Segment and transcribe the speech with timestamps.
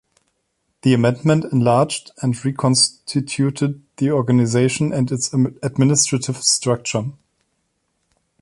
[0.81, 5.31] The amendment enlarged and reconstituted the organisation and its
[5.61, 7.03] administrative structure.